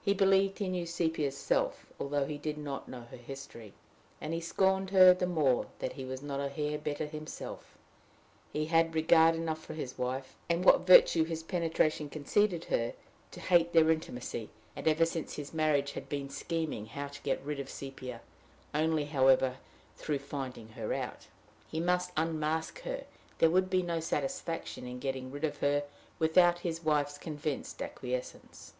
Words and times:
He 0.00 0.14
believed 0.14 0.60
he 0.60 0.68
knew 0.68 0.86
Sepia's 0.86 1.36
self, 1.36 1.86
although 1.98 2.24
he 2.24 2.38
did 2.38 2.56
not 2.56 2.82
yet 2.82 2.88
know 2.88 3.00
her 3.10 3.16
history; 3.16 3.72
and 4.20 4.32
he 4.32 4.40
scorned 4.40 4.90
her 4.90 5.12
the 5.12 5.26
more 5.26 5.66
that 5.80 5.94
he 5.94 6.04
was 6.04 6.22
not 6.22 6.38
a 6.38 6.48
hair 6.48 6.78
better 6.78 7.04
himself. 7.06 7.76
He 8.52 8.66
had 8.66 8.94
regard 8.94 9.34
enough 9.34 9.58
for 9.60 9.74
his 9.74 9.98
wife, 9.98 10.36
and 10.48 10.64
what 10.64 10.86
virtue 10.86 11.24
his 11.24 11.42
penetration 11.42 12.08
conceded 12.10 12.66
her, 12.66 12.94
to 13.32 13.40
hate 13.40 13.72
their 13.72 13.90
intimacy; 13.90 14.50
and 14.76 14.86
ever 14.86 15.04
since 15.04 15.34
his 15.34 15.52
marriage 15.52 15.94
had 15.94 16.08
been 16.08 16.28
scheming 16.30 16.86
how 16.86 17.08
to 17.08 17.20
get 17.22 17.42
rid 17.42 17.58
of 17.58 17.68
Sepia 17.68 18.20
only, 18.72 19.06
however, 19.06 19.56
through 19.96 20.20
finding 20.20 20.68
her 20.68 20.94
out: 20.94 21.26
he 21.68 21.80
must 21.80 22.12
unmask 22.16 22.82
her: 22.82 23.02
there 23.38 23.50
would 23.50 23.68
be 23.68 23.82
no 23.82 23.98
satisfaction 23.98 24.86
in 24.86 25.00
getting 25.00 25.28
rid 25.32 25.42
of 25.42 25.56
her 25.56 25.82
without 26.20 26.60
his 26.60 26.84
wife's 26.84 27.18
convinced 27.18 27.82
acquiescence. 27.82 28.72